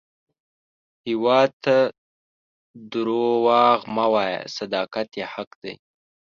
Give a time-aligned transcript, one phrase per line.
[1.07, 1.77] هیواد ته
[2.93, 5.73] دروغ مه وایه، صداقت یې حق دی